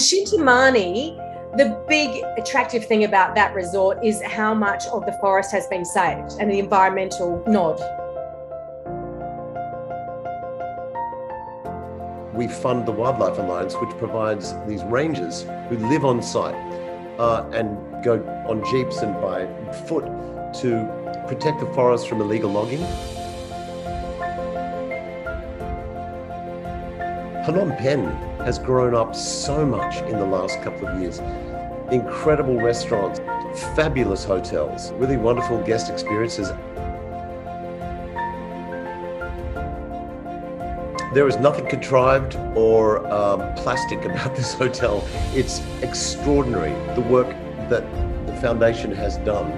[0.00, 1.14] Shinta Mani,
[1.58, 5.84] the big attractive thing about that resort is how much of the forest has been
[5.84, 7.78] saved and the environmental nod.
[12.32, 16.54] We fund the Wildlife Alliance, which provides these rangers who live on site
[17.18, 18.14] uh, and go
[18.48, 19.46] on jeeps and by
[19.86, 20.06] foot
[20.62, 22.80] to protect the forest from illegal logging.
[27.44, 31.20] Phnom Penh has grown up so much in the last couple of years.
[31.90, 33.20] Incredible restaurants,
[33.74, 36.50] fabulous hotels, really wonderful guest experiences.
[41.12, 45.06] There is nothing contrived or um, plastic about this hotel.
[45.34, 47.28] It's extraordinary the work
[47.68, 47.84] that
[48.26, 49.50] the foundation has done